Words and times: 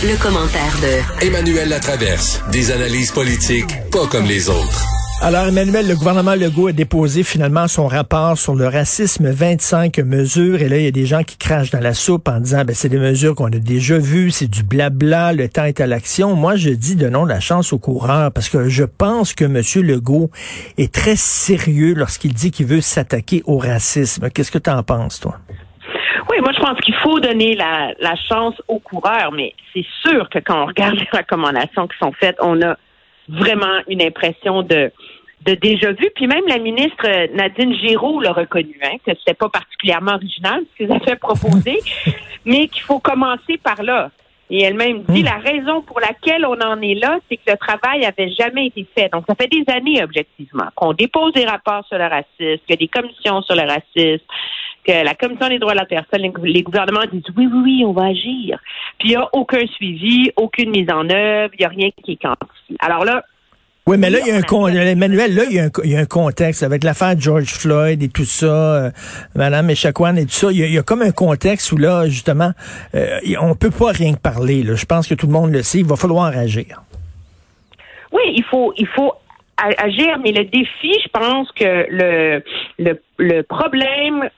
Le, 0.00 0.16
commentaire 0.22 0.76
de 0.80 1.26
Emmanuel 1.26 1.68
Latraverse. 1.68 2.40
Des 2.52 2.70
analyses 2.70 3.10
politiques 3.10 3.74
pas 3.90 4.06
comme 4.06 4.26
les 4.26 4.48
autres. 4.48 4.86
Alors, 5.20 5.46
Emmanuel, 5.46 5.88
le 5.88 5.96
gouvernement 5.96 6.36
Legault 6.36 6.68
a 6.68 6.72
déposé 6.72 7.24
finalement 7.24 7.66
son 7.66 7.88
rapport 7.88 8.38
sur 8.38 8.54
le 8.54 8.68
racisme, 8.68 9.28
25 9.28 9.98
mesures. 9.98 10.62
Et 10.62 10.68
là, 10.68 10.78
il 10.78 10.84
y 10.84 10.86
a 10.86 10.92
des 10.92 11.04
gens 11.04 11.24
qui 11.24 11.36
crachent 11.36 11.70
dans 11.70 11.80
la 11.80 11.94
soupe 11.94 12.28
en 12.28 12.38
disant, 12.38 12.64
ben, 12.64 12.76
c'est 12.76 12.88
des 12.88 12.98
mesures 12.98 13.34
qu'on 13.34 13.46
a 13.46 13.58
déjà 13.58 13.98
vues, 13.98 14.30
c'est 14.30 14.46
du 14.46 14.62
blabla, 14.62 15.32
le 15.32 15.48
temps 15.48 15.64
est 15.64 15.80
à 15.80 15.88
l'action. 15.88 16.36
Moi, 16.36 16.54
je 16.54 16.70
dis 16.70 16.94
de 16.94 17.08
non 17.08 17.24
la 17.24 17.40
chance 17.40 17.72
au 17.72 17.78
coureur 17.78 18.30
parce 18.30 18.48
que 18.48 18.68
je 18.68 18.84
pense 18.84 19.32
que 19.32 19.46
M. 19.46 19.62
Legault 19.84 20.30
est 20.76 20.94
très 20.94 21.16
sérieux 21.16 21.94
lorsqu'il 21.94 22.34
dit 22.34 22.52
qu'il 22.52 22.66
veut 22.66 22.80
s'attaquer 22.80 23.42
au 23.46 23.58
racisme. 23.58 24.30
Qu'est-ce 24.30 24.52
que 24.52 24.58
tu 24.58 24.70
en 24.70 24.84
penses, 24.84 25.18
toi? 25.18 25.40
Oui, 26.30 26.36
moi 26.40 26.52
je 26.52 26.60
pense 26.60 26.78
qu'il 26.80 26.94
faut 26.94 27.20
donner 27.20 27.54
la, 27.54 27.92
la 27.98 28.14
chance 28.16 28.54
aux 28.68 28.78
coureurs, 28.78 29.32
mais 29.32 29.54
c'est 29.72 29.86
sûr 30.02 30.28
que 30.28 30.38
quand 30.38 30.62
on 30.62 30.66
regarde 30.66 30.96
les 30.96 31.08
recommandations 31.12 31.86
qui 31.86 31.98
sont 31.98 32.12
faites, 32.12 32.36
on 32.40 32.60
a 32.62 32.76
vraiment 33.28 33.80
une 33.88 34.02
impression 34.02 34.62
de, 34.62 34.90
de 35.44 35.54
déjà 35.54 35.92
vu. 35.92 36.08
Puis 36.14 36.26
même 36.26 36.46
la 36.46 36.58
ministre 36.58 37.06
Nadine 37.34 37.74
Giraud 37.74 38.20
l'a 38.20 38.32
reconnu, 38.32 38.78
hein, 38.82 38.96
que 39.06 39.12
c'était 39.18 39.34
pas 39.34 39.48
particulièrement 39.48 40.14
original 40.14 40.62
ce 40.72 40.84
qu'ils 40.84 40.92
avaient 40.92 41.16
proposé, 41.16 41.78
mais 42.44 42.68
qu'il 42.68 42.82
faut 42.82 42.98
commencer 42.98 43.58
par 43.58 43.82
là. 43.82 44.10
Et 44.50 44.62
elle-même 44.62 45.02
dit 45.02 45.22
hmm. 45.22 45.26
la 45.26 45.36
raison 45.36 45.82
pour 45.82 46.00
laquelle 46.00 46.46
on 46.46 46.58
en 46.60 46.80
est 46.80 46.94
là, 46.94 47.18
c'est 47.28 47.36
que 47.36 47.50
le 47.50 47.56
travail 47.58 48.06
avait 48.06 48.30
jamais 48.30 48.68
été 48.68 48.86
fait. 48.96 49.10
Donc, 49.12 49.24
ça 49.28 49.34
fait 49.34 49.46
des 49.46 49.64
années, 49.70 50.02
objectivement, 50.02 50.64
qu'on 50.74 50.94
dépose 50.94 51.34
des 51.34 51.44
rapports 51.44 51.84
sur 51.86 51.98
le 51.98 52.04
racisme, 52.04 52.26
qu'il 52.38 52.70
y 52.70 52.72
a 52.72 52.76
des 52.76 52.88
commissions 52.88 53.42
sur 53.42 53.54
le 53.54 53.62
racisme, 53.62 54.24
la 54.88 55.14
Commission 55.14 55.48
des 55.48 55.58
droits 55.58 55.72
de 55.72 55.78
la 55.78 55.86
personne, 55.86 56.30
les 56.42 56.62
gouvernements 56.62 57.04
disent 57.12 57.22
oui, 57.36 57.48
oui, 57.52 57.60
oui, 57.64 57.84
on 57.86 57.92
va 57.92 58.06
agir. 58.06 58.58
Puis 58.98 59.10
il 59.10 59.10
n'y 59.10 59.16
a 59.16 59.28
aucun 59.32 59.66
suivi, 59.66 60.30
aucune 60.36 60.70
mise 60.70 60.90
en 60.90 61.08
œuvre, 61.08 61.52
il 61.54 61.60
n'y 61.60 61.66
a 61.66 61.68
rien 61.68 61.90
qui 62.02 62.12
est 62.12 62.22
quantifié. 62.22 62.76
Alors 62.80 63.04
là, 63.04 63.22
oui, 63.88 63.96
mais 63.96 64.10
là, 64.10 64.18
il 64.20 64.28
y 64.28 64.30
a 64.30 64.36
un 64.36 64.42
contexte. 64.42 64.86
Emmanuel, 64.86 65.34
là, 65.34 65.44
il 65.48 65.56
y, 65.56 65.58
a 65.58 65.64
un, 65.64 65.70
il 65.82 65.90
y 65.92 65.96
a 65.96 66.00
un 66.00 66.04
contexte 66.04 66.62
avec 66.62 66.84
l'affaire 66.84 67.18
George 67.18 67.46
Floyd 67.46 68.02
et 68.02 68.10
tout 68.10 68.26
ça, 68.26 68.46
euh, 68.46 68.90
Madame 69.34 69.70
Echaquan 69.70 70.14
et 70.16 70.26
tout 70.26 70.32
ça. 70.32 70.52
Il 70.52 70.58
y, 70.58 70.76
a, 70.76 70.82
comme 70.82 71.00
un 71.00 71.10
contexte 71.10 71.72
où 71.72 71.78
là, 71.78 72.06
justement, 72.06 72.50
euh, 72.94 73.18
on 73.40 73.54
peut 73.54 73.70
pas 73.70 73.92
rien 73.92 74.12
parler. 74.12 74.62
Là. 74.62 74.74
Je 74.74 74.84
pense 74.84 75.08
que 75.08 75.14
tout 75.14 75.26
le 75.26 75.32
monde 75.32 75.52
le 75.52 75.62
sait. 75.62 75.78
Il 75.78 75.86
va 75.86 75.96
falloir 75.96 76.26
agir. 76.26 76.82
Oui, 78.12 78.20
il 78.34 78.44
faut, 78.44 78.74
il 78.76 78.86
faut 78.88 79.14
agir, 79.56 80.18
mais 80.22 80.32
le 80.32 80.44
défi, 80.44 80.92
je 81.02 81.08
pense 81.08 81.50
que 81.52 81.86
le, 81.90 82.42
le, 82.78 83.00
le 83.16 83.42
problème 83.42 84.28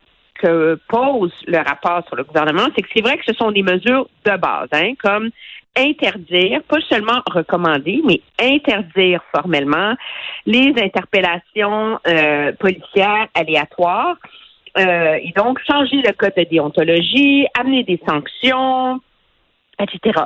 que 0.41 0.79
pose 0.89 1.33
le 1.47 1.59
rapport 1.59 2.03
sur 2.07 2.17
le 2.17 2.25
gouvernement, 2.25 2.67
c'est 2.75 2.83
que 2.83 2.89
c'est 2.95 3.03
vrai 3.03 3.17
que 3.19 3.25
ce 3.27 3.35
sont 3.35 3.51
des 3.51 3.63
mesures 3.63 4.09
de 4.25 4.37
base, 4.37 4.69
hein, 4.73 4.93
comme 5.03 5.31
interdire, 5.77 6.63
pas 6.65 6.81
seulement 6.89 7.21
recommander, 7.31 8.01
mais 8.05 8.21
interdire 8.41 9.23
formellement 9.35 9.95
les 10.47 10.73
interpellations 10.77 11.99
euh, 12.07 12.53
policières 12.53 13.29
aléatoires. 13.35 14.17
Euh, 14.79 15.15
et 15.15 15.33
donc 15.37 15.59
changer 15.69 15.97
le 15.97 16.13
code 16.13 16.33
de 16.37 16.45
déontologie, 16.45 17.47
amener 17.59 17.83
des 17.83 18.01
sanctions, 18.07 19.01
etc. 19.81 20.25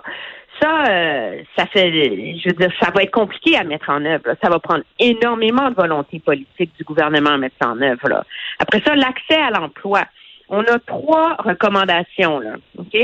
Ça, 0.60 0.84
euh, 0.88 1.42
ça 1.56 1.66
fait, 1.66 1.90
je 1.92 2.48
veux 2.48 2.54
dire, 2.54 2.70
ça 2.80 2.90
va 2.94 3.02
être 3.02 3.10
compliqué 3.10 3.56
à 3.56 3.64
mettre 3.64 3.90
en 3.90 4.04
œuvre. 4.04 4.24
Ça 4.42 4.48
va 4.48 4.58
prendre 4.58 4.84
énormément 4.98 5.68
de 5.70 5.74
volonté 5.74 6.20
politique 6.20 6.70
du 6.78 6.84
gouvernement 6.84 7.30
à 7.30 7.38
mettre 7.38 7.56
ça 7.60 7.70
en 7.70 7.80
œuvre. 7.80 8.08
Là. 8.08 8.24
Après 8.58 8.80
ça, 8.86 8.94
l'accès 8.94 9.40
à 9.40 9.50
l'emploi. 9.50 10.04
On 10.48 10.60
a 10.60 10.78
trois 10.78 11.36
recommandations 11.38 12.38
là, 12.38 12.56
ok? 12.78 12.96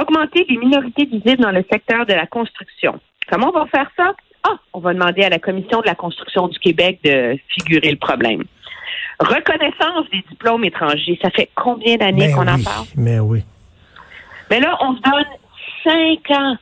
Augmenter 0.00 0.46
les 0.48 0.56
minorités 0.56 1.04
visibles 1.04 1.42
dans 1.42 1.50
le 1.50 1.64
secteur 1.70 2.06
de 2.06 2.14
la 2.14 2.26
construction. 2.26 3.00
Comment 3.28 3.48
on 3.48 3.58
va 3.58 3.66
faire 3.66 3.90
ça? 3.96 4.14
Ah, 4.44 4.56
on 4.72 4.78
va 4.78 4.94
demander 4.94 5.22
à 5.22 5.28
la 5.28 5.38
Commission 5.38 5.80
de 5.80 5.86
la 5.86 5.94
construction 5.94 6.48
du 6.48 6.58
Québec 6.58 7.00
de 7.04 7.36
figurer 7.48 7.90
le 7.90 7.98
problème. 7.98 8.44
Reconnaissance 9.18 10.08
des 10.10 10.22
diplômes 10.30 10.64
étrangers. 10.64 11.18
Ça 11.20 11.30
fait 11.30 11.50
combien 11.54 11.96
d'années 11.96 12.32
qu'on 12.32 12.48
en 12.48 12.62
parle? 12.62 12.86
Mais 12.96 13.18
oui. 13.18 13.42
Mais 14.48 14.60
là, 14.60 14.78
on 14.80 14.96
se 14.96 15.02
donne 15.02 15.26
cinq 15.84 16.30
ans 16.36 16.56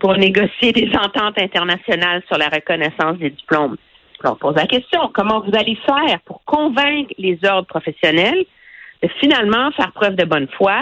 pour 0.00 0.16
négocier 0.16 0.72
des 0.72 0.90
ententes 0.96 1.38
internationales 1.38 2.22
sur 2.26 2.38
la 2.38 2.48
reconnaissance 2.48 3.18
des 3.18 3.30
diplômes. 3.30 3.76
on 4.24 4.34
pose 4.34 4.56
la 4.56 4.66
question, 4.66 5.10
comment 5.12 5.40
vous 5.40 5.56
allez 5.56 5.78
faire 5.86 6.18
pour 6.24 6.42
convaincre 6.44 7.12
les 7.18 7.38
ordres 7.44 7.68
professionnels 7.68 8.44
de 9.02 9.08
finalement 9.20 9.70
faire 9.72 9.92
preuve 9.92 10.16
de 10.16 10.24
bonne 10.24 10.48
foi 10.56 10.80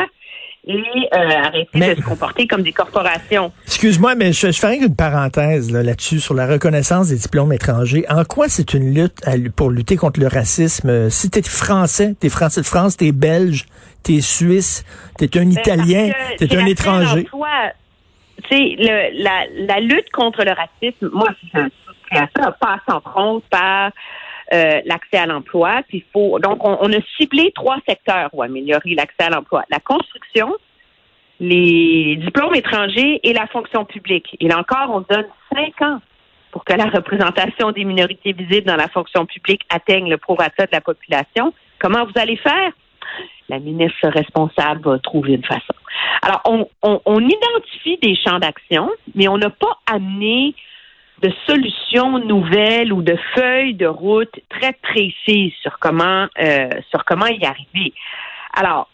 et 0.67 0.83
euh, 1.15 1.29
arrêter 1.45 1.95
de 1.95 2.01
se 2.01 2.07
comporter 2.07 2.47
comme 2.47 2.63
des 2.63 2.73
corporations? 2.73 3.53
Excuse-moi, 3.65 4.15
mais 4.17 4.33
je, 4.33 4.51
je 4.51 4.59
ferai 4.59 4.77
une 4.77 4.95
parenthèse 4.95 5.71
là-dessus 5.73 6.21
sur 6.21 6.35
la 6.35 6.47
reconnaissance 6.47 7.09
des 7.09 7.17
diplômes 7.17 7.53
étrangers. 7.53 8.05
En 8.09 8.25
quoi 8.25 8.49
c'est 8.49 8.75
une 8.75 8.93
lutte 8.93 9.21
pour 9.57 9.71
lutter 9.71 9.97
contre 9.97 10.21
le 10.21 10.27
racisme? 10.27 11.11
Si 11.11 11.31
t'es 11.31 11.43
français, 11.43 12.15
t'es 12.19 12.29
français 12.29 12.61
de 12.61 12.67
France, 12.67 12.97
t'es 12.97 13.13
belge, 13.13 13.67
t'es 14.03 14.21
suisse, 14.21 14.85
t'es 15.17 15.39
un 15.39 15.45
ben, 15.45 15.53
Italien, 15.53 16.11
t'es 16.39 16.55
un 16.57 16.67
étranger 16.67 17.27
sais, 18.49 18.77
la, 19.13 19.47
la 19.55 19.81
lutte 19.81 20.11
contre 20.11 20.45
le 20.45 20.53
racisme, 20.53 21.11
moi, 21.13 21.29
ça 22.13 22.53
passe 22.53 22.81
entre 22.89 23.21
autres 23.21 23.47
par 23.51 23.91
euh, 24.53 24.81
l'accès 24.87 25.19
à 25.19 25.27
l'emploi. 25.27 25.83
Puis 25.89 26.05
faut 26.13 26.39
donc 26.39 26.59
on, 26.65 26.93
a 26.93 27.01
ciblé 27.17 27.53
trois 27.55 27.77
secteurs 27.87 28.31
pour 28.31 28.43
améliorer 28.43 28.95
l'accès 28.95 29.25
à 29.25 29.31
l'emploi 29.31 29.65
la 29.71 29.79
construction, 29.79 30.57
les 31.39 32.17
diplômes 32.17 32.55
étrangers 32.55 33.21
et 33.23 33.33
la 33.35 33.47
fonction 33.47 33.85
publique. 33.85 34.37
Et 34.41 34.49
là 34.49 34.59
encore, 34.59 34.89
on 34.91 35.01
donne 35.15 35.27
cinq 35.55 35.83
ans 35.83 36.01
pour 36.51 36.65
que 36.65 36.73
la 36.73 36.87
représentation 36.87 37.73
des 37.73 37.85
minorités 37.85 38.33
visibles 38.33 38.67
dans 38.67 38.77
la 38.77 38.89
fonction 38.89 39.27
publique 39.27 39.63
atteigne 39.69 40.09
le 40.09 40.17
prorata 40.17 40.65
de 40.65 40.73
la 40.73 40.81
population. 40.81 41.53
Comment 41.79 42.07
vous 42.07 42.19
allez 42.19 42.37
faire? 42.37 42.73
La 43.51 43.59
ministre 43.59 44.09
responsable 44.09 44.81
va 44.83 44.99
trouver 44.99 45.35
une 45.35 45.45
façon. 45.45 45.75
Alors, 46.23 46.43
on, 46.83 47.21
identifie 47.21 47.99
des 47.99 48.17
champs 48.17 48.39
d'action, 48.39 48.91
mais 49.15 49.29
on 49.29 49.39
n'a 49.39 49.51
pas 49.51 49.79
amené 49.87 50.55
de 51.23 51.33
solutions 51.47 52.19
nouvelles 52.21 52.93
ou 52.93 53.03
de 53.03 53.17
feuilles 53.35 53.75
de 53.75 53.87
route 53.87 54.35
très 54.49 54.73
précises 54.75 55.53
sur 55.63 55.79
comment 55.79 56.27
euh, 56.41 56.69
sur 56.91 57.05
comment 57.05 57.27
y 57.27 57.45
arriver. 57.45 57.93
Alors, 58.55 58.89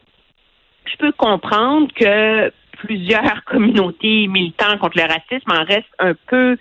je 0.87 0.97
peux 0.97 1.13
comprendre 1.13 1.89
que 1.95 2.51
plusieurs 2.79 3.45
communautés 3.47 4.27
militants 4.27 4.79
contre 4.79 4.99
le 4.99 5.05
racisme 5.05 5.51
en 5.51 5.65
restent 5.65 5.87
un 5.99 6.15
peu 6.29 6.57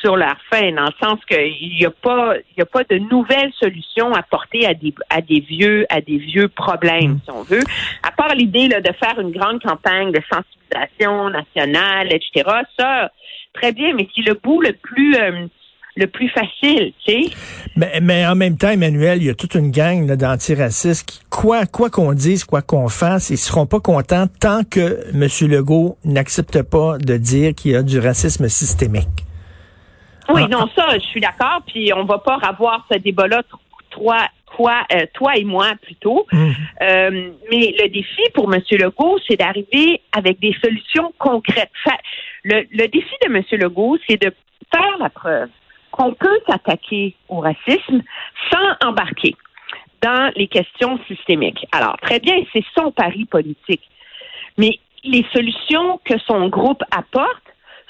sur 0.00 0.16
leur 0.16 0.36
fin, 0.50 0.72
dans 0.72 0.86
le 0.86 0.92
sens 1.02 1.18
qu'il 1.28 1.76
n'y 1.78 1.84
a 1.84 1.90
pas, 1.90 2.34
il 2.56 2.62
a 2.62 2.66
pas 2.66 2.84
de 2.84 2.98
nouvelles 2.98 3.52
solutions 3.58 4.12
à 4.14 4.22
porter 4.22 4.66
à 4.66 4.74
des, 4.74 4.94
à 5.10 5.20
des 5.20 5.40
vieux, 5.40 5.86
à 5.90 6.00
des 6.00 6.18
vieux 6.18 6.48
problèmes, 6.48 7.18
si 7.24 7.30
on 7.30 7.42
veut. 7.42 7.62
À 8.02 8.12
part 8.12 8.34
l'idée 8.34 8.68
de 8.68 8.92
faire 9.00 9.18
une 9.20 9.32
grande 9.32 9.62
campagne 9.62 10.12
de 10.12 10.20
sensibilisation 10.30 11.30
nationale, 11.30 12.12
etc. 12.12 12.48
Ça, 12.78 13.10
très 13.52 13.72
bien, 13.72 13.94
mais 13.94 14.08
c'est 14.14 14.22
le 14.22 14.34
bout 14.34 14.60
le 14.60 14.72
plus 14.72 15.14
euh, 15.16 15.46
le 15.98 16.06
plus 16.06 16.28
facile, 16.28 16.92
tu 17.04 17.12
sais. 17.12 17.30
Mais, 17.76 17.98
mais, 18.00 18.24
en 18.24 18.36
même 18.36 18.56
temps, 18.56 18.70
Emmanuel, 18.70 19.18
il 19.20 19.26
y 19.26 19.30
a 19.30 19.34
toute 19.34 19.56
une 19.56 19.72
gang 19.72 20.06
d'antiracistes 20.06 21.08
qui, 21.08 21.20
quoi 21.28 21.66
quoi 21.66 21.90
qu'on 21.90 22.12
dise, 22.12 22.44
quoi 22.44 22.62
qu'on 22.62 22.88
fasse, 22.88 23.30
ils 23.30 23.36
seront 23.36 23.66
pas 23.66 23.80
contents 23.80 24.26
tant 24.40 24.62
que 24.62 25.04
M. 25.12 25.28
Legault 25.50 25.98
n'accepte 26.04 26.62
pas 26.62 26.98
de 26.98 27.16
dire 27.16 27.54
qu'il 27.54 27.72
y 27.72 27.76
a 27.76 27.82
du 27.82 27.98
racisme 27.98 28.48
systémique. 28.48 29.26
Oui, 30.30 30.42
ah, 30.44 30.48
non, 30.48 30.68
ça, 30.76 30.86
je 30.94 31.06
suis 31.06 31.20
d'accord. 31.20 31.62
Puis 31.66 31.92
on 31.94 32.04
va 32.04 32.18
pas 32.18 32.38
avoir 32.42 32.86
ce 32.90 32.98
débat-là, 32.98 33.42
toi, 33.90 34.18
toi, 34.54 34.86
euh, 34.92 35.06
toi 35.14 35.36
et 35.36 35.44
moi 35.44 35.72
plutôt. 35.82 36.26
Mmh. 36.32 36.50
Euh, 36.82 37.30
mais 37.50 37.74
le 37.78 37.88
défi 37.88 38.22
pour 38.34 38.52
M. 38.52 38.60
Legault, 38.72 39.18
c'est 39.26 39.36
d'arriver 39.36 40.00
avec 40.12 40.38
des 40.40 40.54
solutions 40.62 41.12
concrètes. 41.18 41.70
Le, 42.44 42.66
le 42.70 42.88
défi 42.88 43.14
de 43.26 43.34
M. 43.34 43.42
Legault, 43.52 43.98
c'est 44.06 44.20
de 44.20 44.32
faire 44.72 44.98
la 44.98 45.10
preuve 45.10 45.48
qu'on 45.90 46.12
peut 46.12 46.38
s'attaquer 46.46 47.14
au 47.28 47.40
racisme 47.40 48.02
sans 48.52 48.88
embarquer 48.88 49.34
dans 50.02 50.30
les 50.36 50.46
questions 50.46 50.98
systémiques. 51.08 51.66
Alors, 51.72 51.96
très 52.00 52.20
bien, 52.20 52.36
c'est 52.52 52.64
son 52.76 52.92
pari 52.92 53.24
politique. 53.24 53.82
Mais 54.56 54.78
les 55.04 55.24
solutions 55.32 56.00
que 56.04 56.18
son 56.26 56.48
groupe 56.48 56.82
apporte 56.90 57.42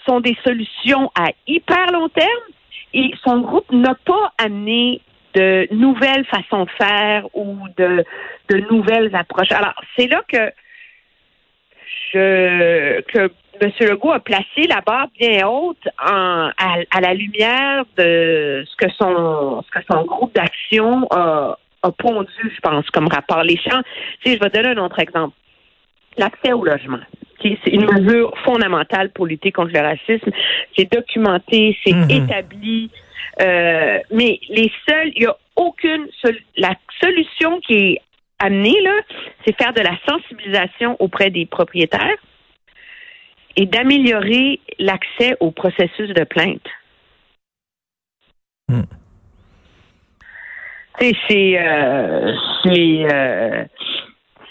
sont 0.08 0.20
des 0.20 0.36
solutions 0.44 1.10
à 1.14 1.30
hyper 1.46 1.86
long 1.92 2.08
terme 2.08 2.28
et 2.94 3.12
son 3.22 3.40
groupe 3.40 3.70
n'a 3.70 3.94
pas 3.94 4.32
amené 4.38 5.02
de 5.34 5.68
nouvelles 5.72 6.24
façons 6.26 6.64
de 6.64 6.70
faire 6.70 7.26
ou 7.34 7.58
de, 7.76 8.04
nouvelles 8.70 9.14
approches. 9.14 9.52
Alors, 9.52 9.74
c'est 9.96 10.06
là 10.06 10.22
que 10.26 10.50
M. 13.60 13.72
Legault 13.80 14.12
a 14.12 14.20
placé 14.20 14.66
la 14.68 14.80
barre 14.80 15.08
bien 15.18 15.46
haute 15.46 15.86
à, 15.98 16.50
la 17.00 17.14
lumière 17.14 17.84
de 17.96 18.64
ce 18.66 18.76
que 18.76 18.90
son 18.98 19.62
groupe 20.04 20.34
d'action 20.34 21.06
a, 21.10 21.58
pondu, 21.98 22.30
je 22.42 22.60
pense, 22.60 22.88
comme 22.90 23.08
rapport. 23.08 23.42
Les 23.42 23.56
champs, 23.56 23.82
si 24.24 24.34
je 24.34 24.40
vais 24.40 24.50
donner 24.50 24.70
un 24.70 24.84
autre 24.84 24.98
exemple. 24.98 25.34
L'accès 26.18 26.52
au 26.52 26.64
logement. 26.64 26.98
C'est 27.40 27.56
une 27.70 27.86
mesure 27.86 28.36
fondamentale 28.44 29.10
pour 29.10 29.26
lutter 29.26 29.52
contre 29.52 29.72
le 29.72 29.80
racisme. 29.80 30.30
C'est 30.76 30.90
documenté, 30.92 31.78
c'est 31.84 31.94
Mhm. 31.94 32.10
établi. 32.10 32.90
Euh, 33.40 34.00
mais 34.10 34.40
les 34.48 34.70
seuls, 34.88 35.12
il 35.14 35.20
n'y 35.20 35.26
a 35.26 35.36
aucune 35.54 36.08
la 36.56 36.74
solution 37.00 37.60
qui 37.60 37.74
est 37.74 38.00
amenée 38.40 38.80
là, 38.82 38.94
c'est 39.44 39.56
faire 39.56 39.72
de 39.72 39.80
la 39.80 39.96
sensibilisation 40.08 40.96
auprès 40.98 41.30
des 41.30 41.46
propriétaires 41.46 42.16
et 43.56 43.66
d'améliorer 43.66 44.60
l'accès 44.78 45.36
au 45.40 45.50
processus 45.50 46.10
de 46.10 46.24
plainte. 46.24 46.66
Hmm. 48.68 48.82
C'est 51.00 51.58
euh, 51.58 52.34
c'est 52.64 53.06
euh, 53.12 53.64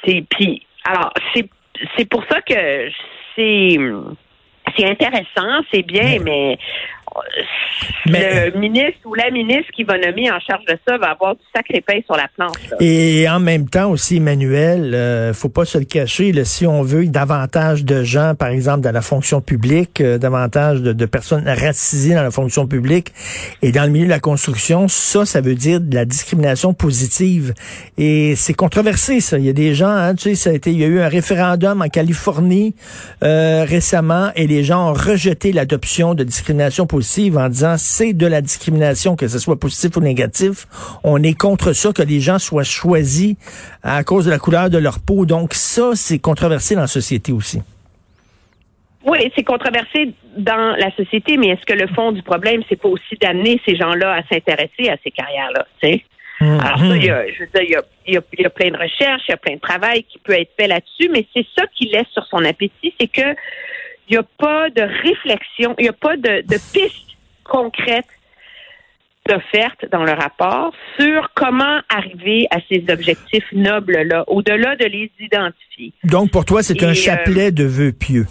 c'est 0.04 0.26
puis 0.30 0.66
alors 0.86 1.12
c'est 1.34 1.50
c'est 1.98 2.10
pour 2.10 2.24
ça 2.30 2.42
que 2.42 2.90
c'est 3.36 3.78
c'est 4.78 4.86
intéressant, 4.86 5.64
c'est 5.72 5.84
bien, 5.84 6.20
mais, 6.20 6.58
Mais- 8.08 8.50
le 8.52 8.60
ministre 8.60 9.00
ou 9.06 9.14
la 9.14 9.30
ministre 9.32 9.72
qui 9.76 9.84
va 9.84 9.98
nommer 9.98 10.32
en 10.32 10.40
charge 10.40 10.66
de 10.66 10.78
ça 10.88 10.98
va 10.98 11.12
avoir 11.12 11.36
du 11.36 11.42
sacré 11.56 11.82
pain 11.82 12.00
sur 12.06 12.16
la 12.16 12.28
planche. 12.36 12.56
là. 12.72 12.78
Et 12.80 13.28
en 13.30 13.40
même 13.40 13.68
temps 13.70 13.90
aussi, 13.92 14.18
Emmanuel, 14.18 14.94
euh, 14.94 15.34
faut 15.34 15.50
pas 15.50 15.66
se 15.66 15.78
le 15.78 15.86
cacher, 15.86 16.32
là, 16.32 16.46
si 16.46 16.66
on 16.66 16.82
veut 16.82 17.06
davantage 17.08 17.84
de 17.84 18.04
gens, 18.04 18.34
par 18.36 18.50
exemple, 18.50 18.82
dans 18.82 18.92
la 18.92 19.02
fonction 19.02 19.42
publique, 19.42 20.02
euh, 20.02 20.18
davantage 20.18 20.82
de, 20.82 20.94
de 20.94 21.06
personnes 21.06 21.48
racisées 21.48 22.16
dans 22.16 22.24
la 22.24 22.32
fonction 22.32 22.68
publique 22.68 23.14
et 23.62 23.72
dans 23.72 23.84
le 23.84 23.90
milieu 23.90 24.06
de 24.06 24.10
la 24.12 24.20
construction, 24.20 24.88
ça, 24.88 25.26
ça 25.26 25.42
veut 25.42 25.56
dire 25.56 25.80
de 25.82 25.94
la 25.94 26.06
discrimination 26.06 26.74
positive. 26.74 27.54
Et 27.98 28.36
c'est 28.36 28.54
controversé, 28.54 29.20
ça. 29.20 29.38
Il 29.38 29.46
y 29.46 29.50
a 29.50 29.54
des 29.54 29.76
gens, 29.76 29.90
hein, 29.90 30.16
tu 30.16 30.30
sais, 30.30 30.36
ça 30.36 30.50
a 30.50 30.54
été, 30.54 30.72
il 30.72 30.80
y 30.80 30.84
a 30.84 30.88
eu 30.88 31.00
un 31.02 31.10
référendum 31.10 31.82
en 31.82 31.90
Californie 31.90 32.76
euh, 33.24 33.66
récemment 33.68 34.32
et 34.36 34.48
les 34.48 34.64
gens 34.64 34.90
ont 34.90 34.94
rejeté 34.94 35.52
l'adoption 35.52 36.14
de 36.14 36.24
discrimination 36.24 36.86
positive 36.86 36.97
en 37.38 37.50
disant 37.50 37.76
c'est 37.78 38.14
de 38.14 38.28
la 38.28 38.42
discrimination, 38.42 39.16
que 39.16 39.28
ce 39.28 39.40
soit 39.40 39.60
positif 39.60 39.96
ou 39.98 40.00
négatif. 40.02 40.66
On 41.04 41.22
est 41.24 41.38
contre 41.38 41.74
ça, 41.74 41.94
que 41.94 42.02
les 42.02 42.20
gens 42.20 42.40
soient 42.40 42.64
choisis 42.64 43.36
à 43.84 44.04
cause 44.04 44.26
de 44.26 44.32
la 44.32 44.40
couleur 44.40 44.70
de 44.70 44.78
leur 44.78 45.00
peau. 45.00 45.26
Donc 45.26 45.54
ça, 45.54 45.92
c'est 45.96 46.20
controversé 46.20 46.76
dans 46.76 46.82
la 46.82 46.88
société 46.88 47.32
aussi. 47.32 47.62
Oui, 49.06 49.32
c'est 49.36 49.44
controversé 49.44 50.14
dans 50.38 50.76
la 50.78 50.94
société, 50.96 51.38
mais 51.38 51.48
est-ce 51.50 51.66
que 51.66 51.74
le 51.74 51.88
fond 51.88 52.12
du 52.12 52.22
problème, 52.24 52.62
c'est 52.68 52.76
pas 52.76 52.90
aussi 52.90 53.16
d'amener 53.22 53.62
ces 53.66 53.78
gens-là 53.78 54.14
à 54.16 54.24
s'intéresser 54.24 54.90
à 54.90 54.98
ces 55.04 55.12
carrières-là, 55.12 55.66
tu 55.82 55.88
sais? 55.90 56.04
Alors 56.40 56.78
ça, 56.78 56.96
il 56.96 57.04
y 57.04 57.10
a, 57.10 57.26
je 57.32 57.40
veux 57.40 57.50
dire, 57.56 57.64
il 57.64 57.70
y 57.72 57.76
a, 57.76 57.82
il 58.06 58.14
y 58.14 58.18
a- 58.18 58.22
il 58.38 58.42
y 58.42 58.46
a 58.46 58.50
plein 58.52 58.70
de 58.70 58.78
recherches, 58.78 59.24
il 59.28 59.32
y 59.32 59.34
a 59.34 59.38
plein 59.38 59.56
de 59.56 59.60
travail 59.60 60.04
qui 60.04 60.20
peut 60.20 60.34
être 60.34 60.52
fait 60.56 60.68
là-dessus, 60.68 61.10
mais 61.12 61.26
c'est 61.34 61.46
ça 61.58 61.66
qui 61.76 61.86
laisse 61.86 62.06
sur 62.14 62.26
son 62.28 62.44
appétit, 62.46 62.94
c'est 63.00 63.08
que 63.08 63.34
il 64.10 64.14
n'y 64.14 64.18
a 64.18 64.24
pas 64.24 64.70
de 64.70 64.82
réflexion, 64.82 65.76
il 65.78 65.84
n'y 65.84 65.90
a 65.90 65.94
pas 65.94 66.18
de, 66.18 66.42
de 66.42 66.58
pistes 66.74 67.18
concrètes 67.44 68.06
d'offertes 69.28 69.86
dans 69.92 70.04
le 70.04 70.14
rapport 70.14 70.74
sur 71.00 71.30
comment 71.36 71.82
arriver 71.90 72.48
à 72.50 72.58
ces 72.70 72.86
objectifs 72.90 73.52
nobles-là, 73.52 74.24
au-delà 74.28 74.76
de 74.76 74.86
les 74.86 75.12
identifier. 75.20 75.94
Donc 76.04 76.32
pour 76.32 76.46
toi, 76.46 76.64
c'est 76.64 76.82
un 76.84 76.92
euh, 76.92 76.94
chapelet 76.94 77.52
de 77.52 77.66
vœux 77.66 77.92
pieux. 77.92 78.26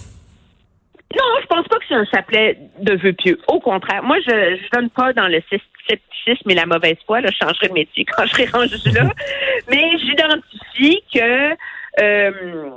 Non, 1.14 1.24
je 1.40 1.46
pense 1.46 1.68
pas 1.68 1.76
que 1.76 1.84
c'est 1.88 1.94
un 1.94 2.04
chapelet 2.06 2.58
de 2.80 2.94
vœux 2.96 3.12
pieux. 3.12 3.38
Au 3.46 3.60
contraire, 3.60 4.02
moi, 4.02 4.16
je 4.26 4.56
je 4.56 4.70
donne 4.76 4.90
pas 4.90 5.12
dans 5.12 5.28
le 5.28 5.40
scepticisme 5.50 6.50
et 6.50 6.54
la 6.54 6.66
mauvaise 6.66 6.96
foi. 7.06 7.20
Là, 7.20 7.30
je 7.30 7.46
changerai 7.46 7.68
de 7.68 7.74
métier 7.74 8.04
quand 8.04 8.24
je 8.26 8.30
serai 8.30 8.46
rendu 8.52 8.74
là. 8.92 9.10
Mais 9.70 9.98
j'identifie 9.98 11.02
que 11.14 11.52
euh, 12.00 12.70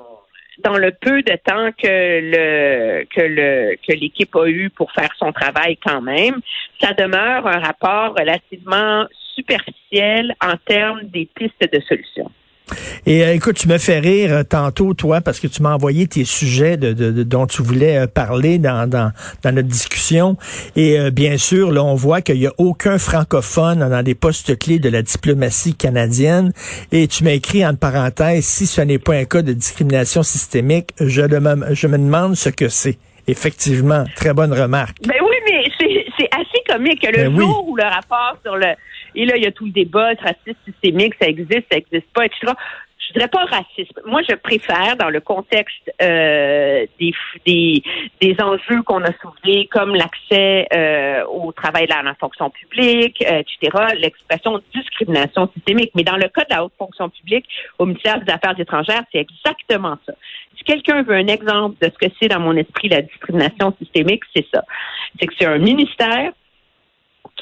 dans 0.64 0.78
le 0.78 0.92
peu 0.92 1.22
de 1.22 1.36
temps 1.44 1.72
que 1.72 1.88
le 1.88 3.06
que 3.06 3.22
le 3.22 3.76
que 3.76 3.94
l'équipe 3.94 4.36
a 4.36 4.48
eu 4.48 4.70
pour 4.70 4.92
faire 4.92 5.10
son 5.18 5.32
travail 5.32 5.78
quand 5.78 6.02
même, 6.02 6.42
ça 6.82 6.94
demeure 6.94 7.48
un 7.48 7.60
rapport 7.60 8.16
relativement 8.18 9.06
superficiel 9.36 10.36
en 10.42 10.56
termes 10.66 11.04
des 11.04 11.28
pistes 11.34 11.74
de 11.74 11.80
solutions. 11.82 12.32
Et 13.06 13.24
euh, 13.24 13.34
écoute, 13.34 13.56
tu 13.58 13.68
me 13.68 13.78
fais 13.78 14.00
rire 14.00 14.32
euh, 14.32 14.44
tantôt, 14.44 14.94
toi, 14.94 15.22
parce 15.22 15.40
que 15.40 15.48
tu 15.48 15.62
m'as 15.62 15.74
envoyé 15.74 16.08
tes 16.08 16.26
sujets 16.26 16.78
de, 16.78 16.94
de- 16.94 17.12
de- 17.12 17.24
dont 17.24 17.48
tu 17.48 17.62
voulais 17.62 17.98
euh, 17.98 18.08
parler 18.08 18.58
dans, 18.58 18.88
dans, 18.90 19.12
dans 19.44 19.52
notre 19.56 19.68
discussion. 19.68 20.38
Et 20.76 21.00
euh, 21.00 21.12
bien 21.12 21.38
sûr, 21.38 21.72
là, 21.72 21.84
on 21.84 21.96
voit 21.96 22.22
qu'il 22.22 22.40
n'y 22.40 22.48
a 22.48 22.54
aucun 22.58 22.98
francophone 22.98 23.80
dans 23.80 24.04
des 24.04 24.16
postes 24.16 24.58
clés 24.58 24.80
de 24.80 24.90
la 24.90 25.02
diplomatie 25.02 25.74
canadienne. 25.76 26.52
Et 26.92 27.08
tu 27.08 27.24
m'as 27.24 27.32
écrit 27.32 27.66
en 27.66 27.76
parenthèse, 27.76 28.46
si 28.46 28.66
ce 28.66 28.82
n'est 28.82 29.00
pas 29.00 29.16
un 29.16 29.26
cas 29.26 29.42
de 29.42 29.54
discrimination 29.54 30.24
systémique, 30.24 30.90
je, 31.00 31.22
me, 31.22 31.74
je 31.74 31.88
me 31.88 31.98
demande 31.98 32.36
ce 32.36 32.50
que 32.50 32.70
c'est. 32.70 32.98
Effectivement, 33.28 34.06
très 34.16 34.34
bonne 34.34 34.54
remarque. 34.54 34.98
Ben 35.08 35.14
oui, 35.22 35.36
mais 35.46 35.62
c'est 35.80 36.30
assez 36.32 36.64
comique. 36.68 37.06
Le 37.06 37.12
Ben 37.26 37.28
oui. 37.36 37.46
jour 37.46 37.64
où 37.68 37.76
le 37.76 37.84
rapport 37.84 38.36
sur 38.44 38.56
le... 38.58 38.66
Et 39.16 39.26
là, 39.26 39.38
il 39.38 39.44
y 39.44 39.48
a 39.48 39.52
tout 39.52 39.66
le 39.66 39.72
débat, 39.72 40.12
le 40.14 40.20
racisme 40.20 40.60
systémique, 40.66 41.14
ça 41.22 41.28
existe, 41.28 41.66
ça 41.72 41.78
existe 41.78 42.08
pas, 42.14 42.26
etc. 42.26 42.54
Je 43.10 43.14
dirais 43.14 43.28
pas 43.28 43.46
racisme. 43.46 44.02
Moi, 44.06 44.22
je 44.30 44.36
préfère, 44.36 44.96
dans 44.98 45.10
le 45.10 45.20
contexte 45.20 45.92
euh, 46.00 46.86
des, 47.00 47.14
des, 47.46 47.84
des 48.22 48.36
enjeux 48.40 48.84
qu'on 48.84 49.04
a 49.04 49.12
soulevés, 49.20 49.68
comme 49.72 49.96
l'accès 49.96 50.68
euh, 50.72 51.26
au 51.26 51.52
travail 51.52 51.88
dans 51.88 52.04
la 52.04 52.14
fonction 52.14 52.52
publique, 52.52 53.24
euh, 53.28 53.42
etc., 53.42 53.96
l'expression 53.98 54.62
discrimination 54.76 55.50
systémique. 55.56 55.92
Mais 55.96 56.04
dans 56.04 56.18
le 56.18 56.28
cas 56.28 56.44
de 56.44 56.54
la 56.54 56.64
haute 56.64 56.74
fonction 56.78 57.10
publique, 57.10 57.48
au 57.80 57.88
ministère 57.88 58.24
des 58.24 58.32
Affaires 58.32 58.60
étrangères, 58.60 59.04
c'est 59.12 59.20
exactement 59.20 59.98
ça. 60.06 60.14
Si 60.56 60.64
quelqu'un 60.64 61.02
veut 61.02 61.16
un 61.16 61.28
exemple 61.28 61.78
de 61.82 61.92
ce 61.92 62.06
que 62.08 62.14
c'est 62.22 62.28
dans 62.28 62.42
mon 62.42 62.56
esprit 62.58 62.90
la 62.90 63.02
discrimination 63.02 63.74
systémique, 63.80 64.24
c'est 64.36 64.46
ça. 64.54 64.64
C'est 65.20 65.26
que 65.26 65.34
c'est 65.40 65.48
un 65.48 65.58
ministère 65.58 66.32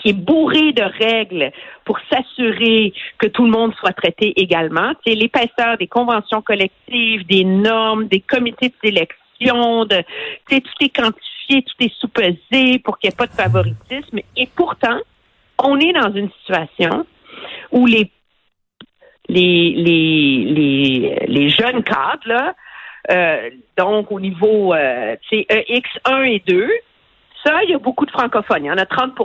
qui 0.01 0.09
est 0.09 0.13
bourré 0.13 0.73
de 0.73 0.83
règles 0.83 1.51
pour 1.85 1.99
s'assurer 2.09 2.93
que 3.17 3.27
tout 3.27 3.45
le 3.45 3.51
monde 3.51 3.73
soit 3.75 3.93
traité 3.93 4.33
également. 4.39 4.93
C'est 5.05 5.15
l'épaisseur 5.15 5.77
des 5.77 5.87
conventions 5.87 6.41
collectives, 6.41 7.25
des 7.25 7.43
normes, 7.43 8.07
des 8.07 8.19
comités 8.19 8.69
de 8.69 8.75
sélection, 8.83 9.85
de, 9.85 10.03
tout 10.49 10.61
est 10.81 10.95
quantifié, 10.95 11.63
tout 11.63 11.83
est 11.83 11.93
sous-pesé 11.99 12.79
pour 12.79 12.97
qu'il 12.97 13.09
n'y 13.09 13.13
ait 13.13 13.17
pas 13.17 13.27
de 13.27 13.33
favoritisme. 13.33 14.19
Et 14.35 14.47
pourtant, 14.55 14.99
on 15.63 15.79
est 15.79 15.93
dans 15.93 16.13
une 16.13 16.29
situation 16.31 17.05
où 17.71 17.85
les 17.85 18.11
les 19.29 19.73
les 19.75 21.25
les, 21.27 21.49
jeunes 21.49 21.83
cadres 21.83 22.27
là, 22.27 22.55
euh, 23.11 23.49
donc 23.77 24.11
au 24.11 24.19
niveau 24.19 24.73
euh, 24.73 25.15
tu 25.29 25.39
sais, 25.39 25.65
EX1 25.69 26.25
et 26.27 26.43
2, 26.47 26.69
ça 27.43 27.63
il 27.63 27.71
y 27.71 27.73
a 27.73 27.77
beaucoup 27.77 28.05
de 28.05 28.11
francophones, 28.11 28.63
il 28.63 28.67
y 28.67 28.71
en 28.71 28.77
a 28.77 28.85
30 28.85 29.15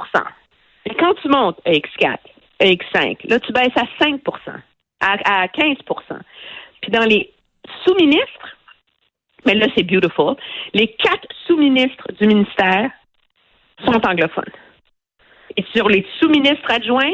mais 0.86 0.94
quand 0.94 1.14
tu 1.22 1.28
montes 1.28 1.60
à 1.64 1.70
X4, 1.70 2.18
à 2.60 2.64
X5, 2.64 3.28
là, 3.28 3.40
tu 3.40 3.52
baisses 3.52 3.76
à 3.76 3.86
5 4.04 4.20
à, 5.00 5.42
à 5.42 5.46
15% 5.46 5.76
Puis 6.80 6.90
dans 6.90 7.04
les 7.04 7.32
sous-ministres, 7.84 8.56
mais 9.44 9.54
là, 9.54 9.66
c'est 9.76 9.82
beautiful, 9.82 10.36
les 10.72 10.88
quatre 10.88 11.28
sous-ministres 11.46 12.06
du 12.20 12.26
ministère 12.26 12.90
sont 13.84 14.06
anglophones. 14.06 14.52
Et 15.56 15.64
sur 15.74 15.88
les 15.88 16.06
sous-ministres 16.20 16.70
adjoints, 16.70 17.12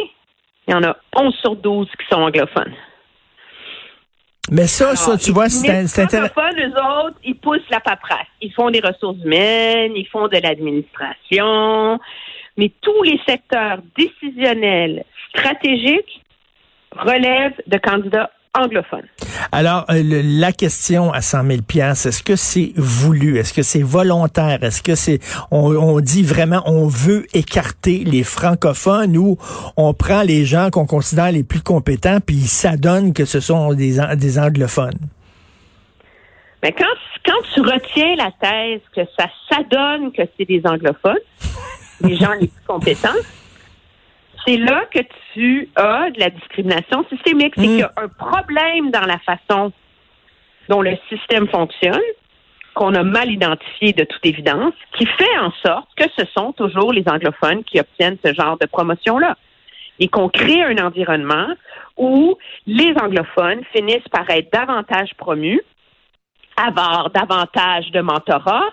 il 0.66 0.72
y 0.72 0.74
en 0.74 0.82
a 0.82 0.96
11 1.16 1.34
sur 1.40 1.56
12 1.56 1.88
qui 1.98 2.06
sont 2.10 2.20
anglophones. 2.20 2.74
Mais 4.50 4.66
ça, 4.66 4.86
Alors, 4.86 4.96
ça, 4.96 5.18
tu 5.18 5.26
les 5.26 5.32
vois, 5.32 5.48
c'est 5.48 5.70
intéressant. 5.70 6.32
eux 6.56 7.06
autres, 7.06 7.18
ils 7.22 7.36
poussent 7.36 7.68
la 7.70 7.80
paperasse. 7.80 8.26
Ils 8.40 8.52
font 8.52 8.70
des 8.70 8.80
ressources 8.80 9.18
humaines, 9.22 9.92
ils 9.94 10.08
font 10.08 10.26
de 10.28 10.38
l'administration, 10.38 11.98
mais 12.58 12.70
tous 12.82 13.02
les 13.04 13.18
secteurs 13.26 13.78
décisionnels 13.96 15.04
stratégiques 15.30 16.22
relèvent 16.92 17.54
de 17.66 17.78
candidats 17.78 18.30
anglophones. 18.54 19.06
Alors, 19.52 19.84
euh, 19.90 20.02
le- 20.02 20.40
la 20.40 20.52
question 20.52 21.12
à 21.12 21.20
100 21.20 21.44
000 21.46 21.58
est-ce 22.06 22.22
que 22.22 22.34
c'est 22.34 22.72
voulu? 22.76 23.38
Est-ce 23.38 23.52
que 23.54 23.62
c'est 23.62 23.82
volontaire? 23.82 24.64
Est-ce 24.64 24.82
que 24.82 24.94
c'est, 24.94 25.20
on, 25.50 25.76
on 25.76 26.00
dit 26.00 26.22
vraiment, 26.24 26.62
on 26.66 26.88
veut 26.88 27.26
écarter 27.34 27.98
les 28.04 28.24
francophones 28.24 29.16
ou 29.16 29.36
on 29.76 29.94
prend 29.94 30.22
les 30.22 30.44
gens 30.44 30.70
qu'on 30.70 30.86
considère 30.86 31.30
les 31.30 31.44
plus 31.44 31.60
compétents 31.62 32.18
puis 32.26 32.36
ils 32.36 32.48
s'adonnent 32.48 33.12
que 33.12 33.24
ce 33.26 33.38
sont 33.38 33.74
des, 33.74 33.98
des 34.16 34.38
anglophones? 34.38 34.98
Mais 36.62 36.72
quand, 36.72 36.84
quand 37.24 37.40
tu 37.54 37.60
retiens 37.60 38.16
la 38.16 38.32
thèse 38.40 38.80
que 38.96 39.02
ça 39.16 39.28
s'adonne 39.48 40.10
que 40.10 40.22
c'est 40.36 40.46
des 40.46 40.62
anglophones, 40.64 41.14
les 42.02 42.16
gens 42.16 42.32
les 42.32 42.48
plus 42.48 42.64
compétents, 42.66 43.08
c'est 44.46 44.56
là 44.56 44.84
que 44.92 45.00
tu 45.34 45.68
as 45.76 46.10
de 46.10 46.20
la 46.20 46.30
discrimination 46.30 47.04
systémique. 47.08 47.54
C'est 47.56 47.62
Mm. 47.62 47.64
qu'il 47.64 47.78
y 47.78 47.82
a 47.82 47.92
un 47.96 48.08
problème 48.08 48.90
dans 48.90 49.04
la 49.06 49.18
façon 49.18 49.72
dont 50.68 50.82
le 50.82 50.96
système 51.08 51.48
fonctionne, 51.48 52.00
qu'on 52.74 52.94
a 52.94 53.02
mal 53.02 53.30
identifié 53.30 53.92
de 53.92 54.04
toute 54.04 54.24
évidence, 54.24 54.74
qui 54.96 55.06
fait 55.06 55.38
en 55.40 55.50
sorte 55.62 55.88
que 55.96 56.04
ce 56.16 56.24
sont 56.26 56.52
toujours 56.52 56.92
les 56.92 57.02
anglophones 57.08 57.64
qui 57.64 57.80
obtiennent 57.80 58.18
ce 58.24 58.32
genre 58.34 58.56
de 58.58 58.66
promotion-là. 58.66 59.36
Et 59.98 60.06
qu'on 60.06 60.28
crée 60.28 60.62
un 60.62 60.78
environnement 60.78 61.48
où 61.96 62.36
les 62.66 62.94
anglophones 63.02 63.62
finissent 63.74 64.08
par 64.12 64.30
être 64.30 64.52
davantage 64.52 65.10
promus 65.16 65.60
avoir 66.58 67.10
davantage 67.10 67.90
de 67.92 68.00
mentorat, 68.00 68.64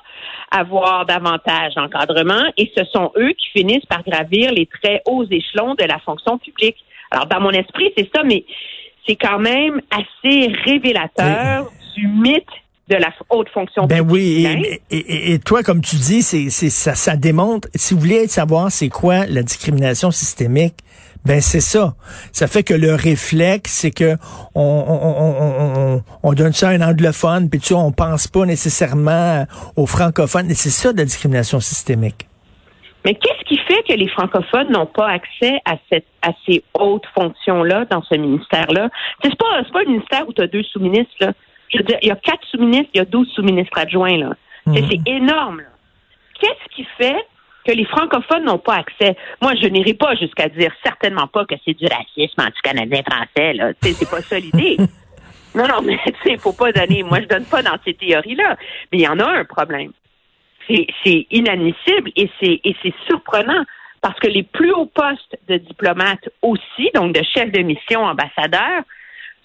avoir 0.51 1.05
davantage 1.05 1.75
d'encadrement, 1.75 2.43
et 2.57 2.71
ce 2.75 2.83
sont 2.85 3.11
eux 3.17 3.33
qui 3.33 3.59
finissent 3.59 3.85
par 3.85 4.03
gravir 4.03 4.51
les 4.51 4.65
très 4.65 5.01
hauts 5.05 5.25
échelons 5.29 5.75
de 5.75 5.83
la 5.83 5.99
fonction 5.99 6.37
publique. 6.37 6.77
Alors, 7.11 7.27
dans 7.27 7.39
mon 7.39 7.51
esprit, 7.51 7.93
c'est 7.97 8.09
ça, 8.13 8.23
mais 8.23 8.45
c'est 9.07 9.15
quand 9.15 9.39
même 9.39 9.81
assez 9.91 10.51
révélateur 10.65 11.69
du 11.95 12.07
mythe 12.07 12.43
de 12.87 12.95
la 12.95 13.09
haute 13.29 13.49
fonction 13.49 13.87
ben 13.87 14.05
publique. 14.05 14.11
oui, 14.11 14.79
et, 14.91 15.33
et, 15.33 15.39
toi, 15.39 15.63
comme 15.63 15.81
tu 15.81 15.95
dis, 15.95 16.21
c'est, 16.21 16.49
c'est 16.49 16.69
ça, 16.69 16.93
ça 16.93 17.15
démontre. 17.15 17.67
Si 17.73 17.93
vous 17.93 17.99
voulez 17.99 18.27
savoir 18.27 18.71
c'est 18.71 18.89
quoi 18.89 19.25
la 19.25 19.41
discrimination 19.41 20.11
systémique, 20.11 20.75
ben 21.25 21.41
c'est 21.41 21.61
ça. 21.61 21.95
Ça 22.31 22.47
fait 22.47 22.63
que 22.63 22.73
le 22.73 22.93
réflexe, 22.93 23.71
c'est 23.71 23.91
que 23.91 24.15
on, 24.53 24.61
on, 24.61 25.95
on, 25.95 26.03
on, 26.23 26.33
donne 26.33 26.53
ça 26.53 26.69
à 26.69 26.71
un 26.71 26.81
anglophone, 26.81 27.49
puis 27.49 27.59
tu 27.59 27.73
vois, 27.73 27.83
on 27.83 27.91
pense 27.91 28.27
pas 28.27 28.45
nécessairement 28.45 29.45
aux 29.75 29.87
francophones. 29.87 30.49
Et 30.51 30.53
c'est 30.53 30.69
ça 30.69 30.93
de 30.93 30.97
la 30.99 31.05
discrimination 31.05 31.59
systémique. 31.59 32.27
Mais 33.05 33.13
qu'est-ce 33.15 33.43
qui 33.45 33.57
fait 33.57 33.83
que 33.87 33.93
les 33.93 34.07
francophones 34.09 34.71
n'ont 34.71 34.87
pas 34.87 35.07
accès 35.07 35.59
à 35.65 35.75
cette 35.91 36.07
à 36.21 36.31
ces 36.45 36.63
hautes 36.73 37.05
fonctions-là 37.13 37.85
dans 37.85 38.01
ce 38.03 38.15
ministère-là? 38.15 38.89
C'est 39.23 39.35
pas, 39.35 39.61
c'est 39.63 39.71
pas 39.71 39.81
un 39.81 39.91
ministère 39.91 40.27
où 40.27 40.33
tu 40.33 40.41
as 40.41 40.47
deux 40.47 40.63
sous-ministres, 40.63 41.13
là. 41.19 41.33
Je 41.69 41.79
veux 41.79 41.83
dire, 41.83 41.97
il 42.01 42.07
y 42.07 42.11
a 42.11 42.15
quatre 42.15 42.45
sous-ministres, 42.51 42.89
il 42.93 42.97
y 42.99 43.01
a 43.01 43.05
douze 43.05 43.27
sous-ministres 43.35 43.77
adjoints, 43.77 44.17
là. 44.17 44.33
C'est 44.65 44.81
mhm. 44.81 45.03
énorme, 45.05 45.61
Qu'est-ce 46.39 46.75
qui 46.75 46.85
fait 46.97 47.25
que 47.65 47.71
les 47.71 47.85
francophones 47.85 48.45
n'ont 48.45 48.59
pas 48.59 48.75
accès. 48.75 49.15
Moi, 49.41 49.53
je 49.61 49.67
n'irai 49.67 49.93
pas 49.93 50.15
jusqu'à 50.15 50.49
dire 50.49 50.71
certainement 50.83 51.27
pas 51.27 51.45
que 51.45 51.55
c'est 51.65 51.73
du 51.73 51.85
racisme 51.85 52.41
anti-canadien 52.41 53.01
français. 53.03 53.53
Là, 53.53 53.71
c'est 53.81 54.09
pas 54.09 54.21
ça 54.21 54.39
l'idée. 54.39 54.77
non, 55.55 55.67
non, 55.67 55.81
mais 55.83 55.97
tu 56.05 56.13
sais, 56.23 56.37
faut 56.37 56.53
pas 56.53 56.71
donner. 56.71 57.03
Moi, 57.03 57.21
je 57.21 57.27
donne 57.27 57.45
pas 57.45 57.63
dans 57.63 57.77
ces 57.83 57.93
théories-là. 57.93 58.57
Mais 58.91 58.99
il 58.99 59.01
y 59.01 59.07
en 59.07 59.19
a 59.19 59.25
un 59.25 59.45
problème. 59.45 59.91
C'est 60.67 61.27
inadmissible 61.29 62.11
et 62.15 62.29
c'est 62.39 62.59
et 62.63 62.75
c'est 62.81 62.93
surprenant 63.07 63.65
parce 64.01 64.19
que 64.19 64.27
les 64.27 64.41
plus 64.43 64.71
hauts 64.71 64.87
postes 64.87 65.37
de 65.47 65.57
diplomates 65.57 66.27
aussi, 66.41 66.89
donc 66.95 67.13
de 67.13 67.23
chefs 67.23 67.51
de 67.51 67.61
mission, 67.61 68.01
ambassadeurs, 68.03 68.83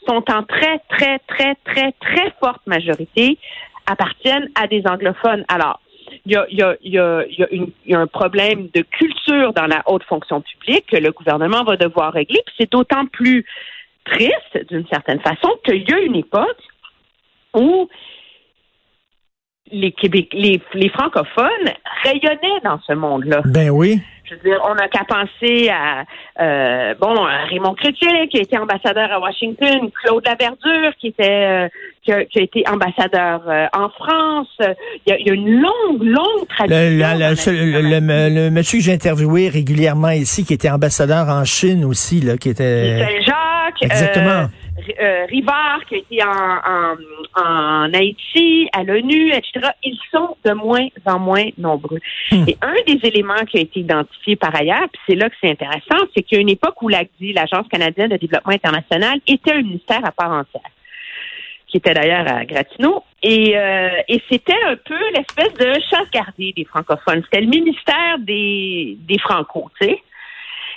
sont 0.07 0.25
en 0.31 0.43
très, 0.45 0.79
très, 0.89 1.19
très, 1.21 1.55
très, 1.65 1.93
très 1.93 2.35
forte 2.41 2.67
majorité 2.67 3.39
appartiennent 3.87 4.49
à 4.55 4.67
des 4.67 4.83
anglophones. 4.87 5.45
Alors, 5.49 5.81
il 6.27 6.33
y 6.33 6.37
a, 6.37 6.47
y, 6.51 6.63
a, 6.63 6.77
y, 6.83 6.99
a, 6.99 7.25
y 7.87 7.95
a, 7.95 7.99
un 7.99 8.07
problème 8.07 8.69
de 8.75 8.83
culture 8.83 9.53
dans 9.53 9.67
la 9.67 9.83
haute 9.87 10.05
fonction 10.05 10.41
publique 10.41 10.87
que 10.87 10.97
le 10.97 11.11
gouvernement 11.13 11.65
va 11.65 11.77
devoir 11.77 12.13
régler. 12.13 12.41
Puis 12.47 12.55
c'est 12.59 12.71
d'autant 12.71 13.07
plus 13.07 13.45
triste, 14.05 14.69
d'une 14.69 14.87
certaine 14.89 15.21
façon, 15.21 15.51
qu'il 15.65 15.89
y 15.89 15.93
a 15.93 15.99
une 15.99 16.17
époque 16.17 16.63
où 17.55 17.89
les, 19.71 19.95
les 20.75 20.89
francophones 20.89 21.71
rayonnaient 22.03 22.61
dans 22.65 22.81
ce 22.87 22.93
monde-là. 22.93 23.43
Ben 23.45 23.71
oui. 23.71 24.01
Je 24.31 24.37
veux 24.37 24.43
dire, 24.43 24.61
on 24.65 24.75
n'a 24.77 24.87
qu'à 24.87 25.03
penser 25.05 25.71
à 25.71 26.05
euh, 26.41 26.95
bon 27.01 27.15
Raymond 27.49 27.75
Chrétien 27.75 28.29
qui 28.29 28.39
a 28.39 28.43
été 28.43 28.57
ambassadeur 28.57 29.11
à 29.11 29.19
Washington, 29.19 29.91
Claude 30.05 30.25
Laverdure 30.25 30.93
qui 31.01 31.09
était 31.09 31.67
euh, 31.67 31.69
qui, 32.05 32.13
a, 32.13 32.43
été 32.43 32.63
ambassadeur 32.69 33.43
euh, 33.49 33.67
en 33.77 33.89
France. 33.89 34.49
Il 35.07 35.13
y, 35.27 35.31
a, 35.31 35.35
une 35.35 35.61
longue, 35.61 36.03
longue 36.03 36.47
tradition. 36.49 37.57
Le, 37.59 38.51
monsieur 38.51 38.79
que 38.79 38.85
j'ai 38.85 38.93
interviewé 38.93 39.49
régulièrement 39.49 40.11
ici, 40.11 40.45
qui 40.45 40.55
était 40.55 40.71
ambassadeur 40.71 41.29
en 41.29 41.45
Chine 41.45 41.85
aussi, 41.85 42.21
là, 42.21 42.37
qui 42.37 42.51
était. 42.51 43.01
Saint-Jacques. 43.01 43.83
Exactement. 43.83 44.49
Euh, 45.01 45.27
Rivard, 45.27 45.85
qui 45.87 45.95
a 45.97 45.99
été 45.99 46.23
en, 46.23 46.97
en, 47.37 47.93
Haïti, 47.93 48.69
à 48.73 48.83
l'ONU, 48.83 49.33
etc., 49.33 49.71
ils 49.83 49.99
sont 50.11 50.37
de 50.45 50.53
moins 50.53 50.87
en 51.07 51.19
moins 51.19 51.49
nombreux. 51.59 52.01
Hmm. 52.31 52.45
Et 52.47 52.57
un 52.63 52.75
des 52.87 53.07
éléments 53.07 53.45
qui 53.49 53.59
a 53.59 53.61
été 53.61 53.81
identifié 53.81 54.37
par 54.37 54.55
ailleurs, 54.55 54.89
puis 54.93 55.01
c'est 55.09 55.17
là 55.17 55.29
que 55.29 55.37
c'est 55.41 55.51
intéressant, 55.51 56.07
c'est 56.15 56.23
qu'il 56.23 56.37
y 56.37 56.39
a 56.39 56.43
une 56.43 56.51
époque 56.51 56.81
où 56.83 56.89
l'ACDI, 56.89 57.33
l'Agence 57.33 57.69
canadienne 57.69 58.11
de 58.11 58.17
développement 58.17 58.53
international, 58.53 59.21
était 59.27 59.53
un 59.53 59.63
ministère 59.63 60.05
à 60.05 60.13
part 60.13 60.31
entière 60.31 60.71
qui 61.71 61.77
était 61.77 61.95
d'ailleurs 61.95 62.27
à 62.27 62.45
Gatineau. 62.45 63.05
Et, 63.23 63.57
euh, 63.57 63.91
et 64.09 64.21
c'était 64.29 64.61
un 64.67 64.77
peu 64.77 64.99
l'espèce 65.15 65.55
de 65.55 65.73
chasse 65.89 66.11
gardée 66.13 66.53
des 66.57 66.65
francophones. 66.65 67.23
C'était 67.25 67.43
le 67.43 67.47
ministère 67.47 68.19
des, 68.19 68.99
des 69.01 69.19
francos, 69.19 69.71
tu 69.81 69.87
sais. 69.87 70.03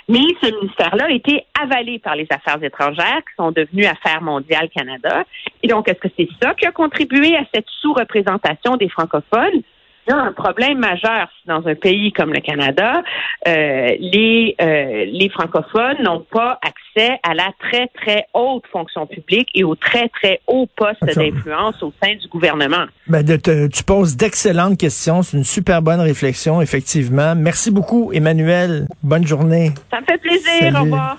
Mais 0.08 0.24
ce 0.42 0.54
ministère-là 0.54 1.06
a 1.06 1.10
été 1.10 1.44
avalé 1.60 1.98
par 1.98 2.14
les 2.14 2.26
affaires 2.30 2.62
étrangères 2.62 3.22
qui 3.26 3.34
sont 3.36 3.52
devenues 3.52 3.86
Affaires 3.86 4.20
mondiales 4.22 4.68
Canada. 4.68 5.24
Et 5.62 5.68
donc, 5.68 5.88
est-ce 5.88 6.00
que 6.00 6.08
c'est 6.16 6.28
ça 6.42 6.54
qui 6.54 6.66
a 6.66 6.72
contribué 6.72 7.36
à 7.36 7.44
cette 7.54 7.68
sous-représentation 7.80 8.76
des 8.76 8.88
francophones? 8.88 9.62
Il 10.06 10.10
y 10.10 10.12
a 10.14 10.18
un 10.18 10.32
problème 10.32 10.78
majeur 10.78 11.28
dans 11.46 11.66
un 11.66 11.74
pays 11.74 12.12
comme 12.12 12.32
le 12.32 12.40
Canada, 12.40 13.02
euh, 13.46 13.88
les, 13.98 14.54
euh, 14.60 15.04
les 15.06 15.28
francophones 15.30 16.02
n'ont 16.02 16.24
pas 16.30 16.58
accès 16.62 17.18
à 17.22 17.34
la 17.34 17.50
très, 17.58 17.88
très 17.88 18.26
haute 18.34 18.64
fonction 18.70 19.06
publique 19.06 19.48
et 19.54 19.64
aux 19.64 19.74
très, 19.74 20.08
très 20.08 20.40
hauts 20.46 20.68
postes 20.76 21.04
d'influence 21.04 21.82
au 21.82 21.92
sein 22.02 22.14
du 22.14 22.28
gouvernement. 22.28 22.86
Ben 23.06 23.24
de 23.24 23.36
tu 23.66 23.84
poses 23.84 24.16
d'excellentes 24.16 24.78
questions. 24.78 25.22
C'est 25.22 25.36
une 25.36 25.44
super 25.44 25.82
bonne 25.82 26.00
réflexion, 26.00 26.60
effectivement. 26.60 27.34
Merci 27.34 27.70
beaucoup, 27.70 28.12
Emmanuel. 28.12 28.86
Bonne 29.02 29.26
journée. 29.26 29.72
Ça 29.90 30.00
me 30.00 30.06
fait 30.06 30.18
plaisir. 30.18 30.74
Au 30.78 30.84
revoir. 30.84 31.18